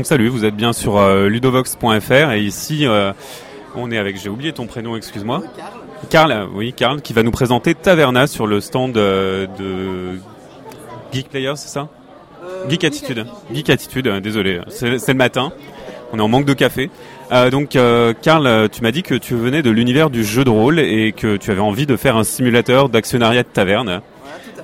[0.00, 3.12] Donc salut, vous êtes bien sur euh, ludovox.fr et ici euh,
[3.76, 5.42] on est avec, j'ai oublié ton prénom, excuse-moi.
[6.08, 6.32] Karl.
[6.32, 10.18] euh, oui, Karl, qui va nous présenter Taverna sur le stand euh, de
[11.12, 11.88] Geek Player, c'est ça?
[12.70, 13.26] Geek Attitude.
[13.52, 15.52] Geek Attitude, désolé, c'est le matin.
[16.14, 16.90] On est en manque de café.
[17.50, 17.76] Donc,
[18.22, 21.12] Karl, euh, tu m'as dit que tu venais de l'univers du jeu de rôle et
[21.12, 24.00] que tu avais envie de faire un simulateur d'actionnariat de taverne.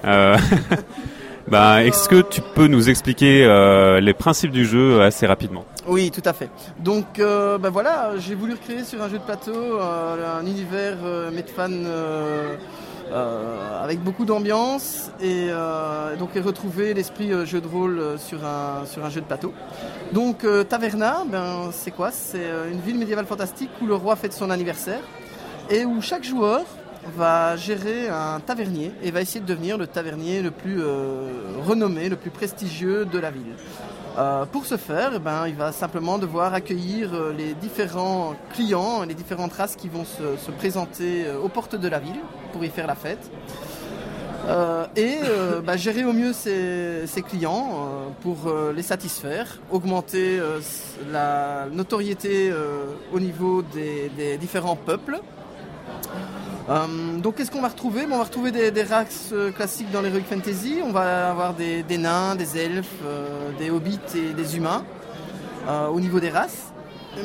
[0.07, 0.39] Euh,
[1.49, 5.65] bah, est-ce que tu peux nous expliquer euh, les principes du jeu assez rapidement?
[5.87, 6.51] Oui, tout à fait.
[6.81, 10.97] Donc, euh, ben voilà, j'ai voulu recréer sur un jeu de plateau euh, un univers
[11.05, 12.57] euh, Medfan euh,
[13.13, 18.19] euh, avec beaucoup d'ambiance et euh, donc et retrouver l'esprit euh, jeu de rôle euh,
[18.19, 19.53] sur un, sur un jeu de plateau.
[20.13, 22.11] Donc, euh, Taverna, ben, c'est quoi?
[22.11, 25.03] C'est euh, une ville médiévale fantastique où le roi fête son anniversaire
[25.71, 26.65] et où chaque joueur
[27.15, 31.29] va gérer un tavernier et va essayer de devenir le tavernier le plus euh,
[31.65, 33.55] renommé, le plus prestigieux de la ville.
[34.19, 39.03] Euh, pour ce faire, eh ben, il va simplement devoir accueillir euh, les différents clients,
[39.05, 42.21] les différentes races qui vont se, se présenter aux portes de la ville
[42.53, 43.31] pour y faire la fête.
[44.95, 45.17] Et
[45.65, 48.37] bah, gérer au mieux ses, clients pour
[48.75, 50.41] les satisfaire, augmenter
[51.11, 52.53] la notoriété
[53.13, 55.21] au niveau des différents peuples.
[56.69, 58.05] Euh, donc qu'est-ce qu'on va retrouver?
[58.11, 62.35] On va retrouver des, races euh, classiques dans l'Heroic Fantasy, on va avoir des, nains,
[62.35, 64.85] des elfes, euh, des hobbits et des humains
[65.93, 66.73] au niveau des races.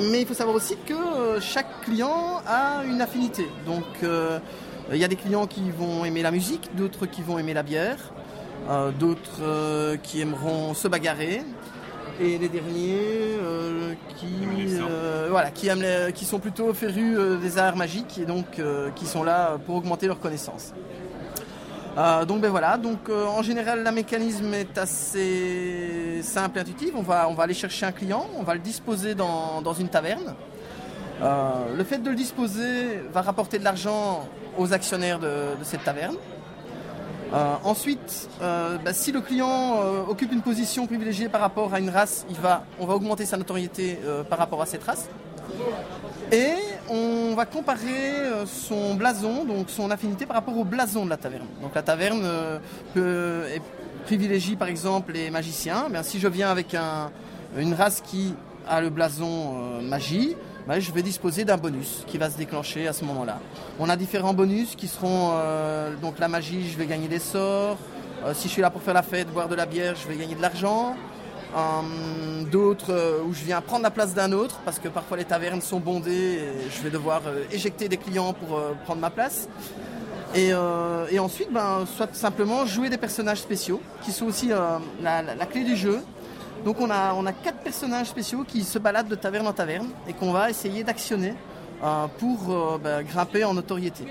[0.10, 3.48] Mais il faut savoir aussi que chaque client a une affinité.
[3.68, 3.84] Donc
[4.92, 7.62] il y a des clients qui vont aimer la musique, d'autres qui vont aimer la
[7.62, 8.00] bière,
[8.98, 11.44] d'autres qui aimeront se bagarrer,
[12.22, 12.98] et les derniers
[13.42, 14.28] euh, qui,
[14.80, 18.46] euh, voilà, qui, aiment les- qui sont plutôt férus euh, des arts magiques et donc
[18.96, 20.74] qui sont là pour augmenter leurs connaissances.
[21.98, 26.92] Euh, donc ben voilà, donc euh, en général la mécanisme est assez simple et intuitif.
[26.96, 29.90] On va, on va aller chercher un client, on va le disposer dans, dans une
[29.90, 30.34] taverne.
[31.22, 35.28] Euh, le fait de le disposer va rapporter de l'argent aux actionnaires de,
[35.60, 36.16] de cette taverne.
[37.34, 41.80] Euh, ensuite, euh, bah, si le client euh, occupe une position privilégiée par rapport à
[41.80, 42.26] une race,
[42.80, 44.00] on va augmenter sa notoriété
[44.30, 45.08] par rapport à cette race.
[46.32, 46.54] Et
[46.90, 48.14] on va comparer
[48.46, 51.48] son blason, donc son affinité par rapport au blason de la taverne.
[51.62, 52.26] Donc la taverne
[54.06, 55.90] privilégie par exemple les magiciens.
[55.90, 57.12] Bien, si je viens avec un-
[57.58, 58.34] une race qui
[58.68, 60.36] a le blason magie,
[60.68, 63.40] ben, je vais disposer d'un bonus qui va se déclencher à ce moment-là.
[63.80, 67.78] On a différents bonus qui seront euh, donc la magie, je vais gagner des sorts.
[68.24, 70.16] Euh, si je suis là pour faire la fête, boire de la bière, je vais
[70.16, 70.96] gagner de l'argent.
[71.56, 75.26] Hum, D'autres euh, où je viens prendre la place d'un autre parce que parfois les
[75.26, 77.22] tavernes sont bondées et je vais devoir
[77.52, 79.48] éjecter des clients pour prendre ma place.
[80.34, 80.54] Et,
[81.20, 84.50] ensuite, ben, soit simplement jouer des personnages spéciaux qui sont aussi
[85.02, 86.02] la clé du jeu.
[86.66, 90.32] Donc on a, quatre personnages spéciaux qui se baladent de taverne en taverne et qu'on
[90.32, 91.34] va essayer d'actionner
[91.84, 94.06] euh, pour euh, ben, grimper en notoriété.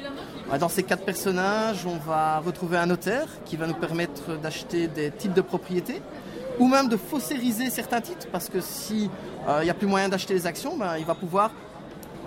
[0.53, 4.89] Euh, Dans ces quatre personnages, on va retrouver un notaire qui va nous permettre d'acheter
[4.89, 6.03] des types de propriétés
[6.59, 9.09] ou même de faussairiser certains titres parce que si
[9.49, 11.53] euh, n'y a plus moyen d'acheter les actions, ben, il va pouvoir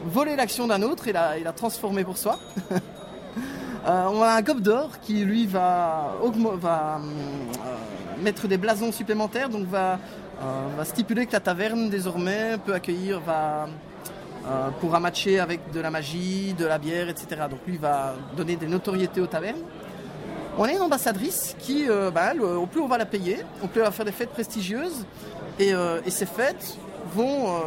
[0.05, 2.39] voler l'action d'un autre et la, transformer pour soi.
[3.85, 6.15] On a un gobe d'or qui lui va,
[6.61, 7.01] va
[8.23, 9.99] mettre des blasons supplémentaires, donc va,
[10.41, 13.67] euh, va stipuler que la taverne désormais peut accueillir, va,
[14.47, 17.43] euh, pourra matcher avec de la magie, de la bière, etc.
[17.49, 19.61] Donc lui va donner des notoriétés aux tavernes.
[20.57, 23.81] On a une ambassadrice qui, euh, bah, au plus on va la payer, au plus
[23.81, 25.05] elle va faire des fêtes prestigieuses.
[25.59, 25.73] Et,
[26.07, 26.77] ces fêtes
[27.13, 27.61] vont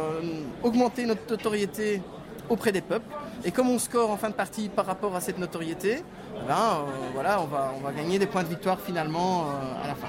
[0.61, 2.01] augmenter notre notoriété
[2.49, 3.07] auprès des peuples.
[3.45, 6.53] Et comme on score en fin de partie par rapport à cette notoriété, eh ben,
[6.53, 6.83] euh,
[7.13, 10.07] voilà, on, va, gagner des points de victoire finalement euh, à la fin.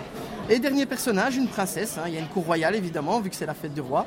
[0.49, 1.99] Et dernier personnage, une princesse.
[1.99, 2.05] hein.
[2.09, 4.07] Il y a une cour royale évidemment, vu que c'est la fête du roi.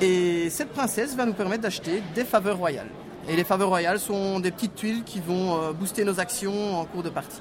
[0.00, 2.88] Et cette princesse va nous permettre d'acheter des faveurs royales.
[3.28, 6.84] Et les faveurs royales sont des petites tuiles qui vont euh, booster nos actions en
[6.84, 7.40] cours de partie.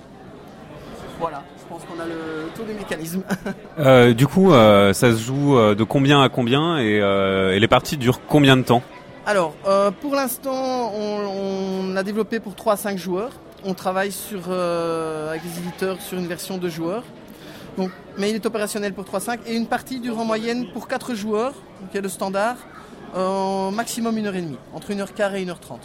[1.19, 3.23] Voilà, je pense qu'on a le tour des mécanismes.
[3.79, 8.57] Euh, Du coup, ça se joue de combien à combien et les parties durent combien
[8.57, 8.81] de temps?
[9.27, 13.31] Alors, euh, pour l'instant, on, on a développé pour 3 à 5 joueurs.
[13.63, 17.03] On travaille sur, euh, avec les éditeurs sur une version de joueurs.
[18.17, 21.53] Mais il est opérationnel pour 3-5 et une partie dure en moyenne pour 4 joueurs,
[21.91, 22.55] qui est le standard,
[23.17, 25.79] euh, maximum 1h30, entre 1h15 et 1h30.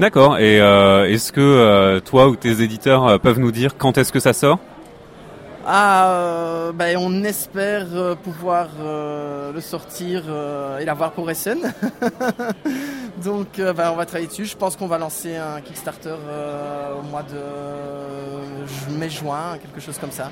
[0.00, 0.38] D'accord.
[0.38, 4.32] Et euh, est-ce que toi ou tes éditeurs peuvent nous dire quand est-ce que ça
[4.32, 4.58] sort?
[5.70, 10.22] Ah, euh, ben, on espère euh, pouvoir euh, le sortir
[10.80, 11.58] et l'avoir pour Essen.
[13.22, 14.46] Donc, ben, on va travailler dessus.
[14.46, 16.14] Je pense qu'on va lancer un Kickstarter
[16.98, 20.30] au mois de mai-juin, quelque chose comme ça.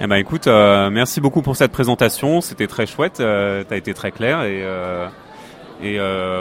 [0.00, 3.92] Eh ben écoute, merci beaucoup pour cette présentation, c'était très chouette, euh, tu as été
[3.92, 4.64] très clair et,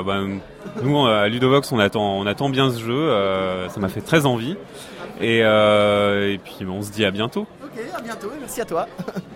[0.06, 0.40] ben,
[0.84, 4.56] nous à Ludovox on attend, on attend bien ce jeu, ça m'a fait très envie
[5.20, 7.48] et, et puis on se dit à bientôt.
[7.96, 8.88] À bientôt et merci à toi.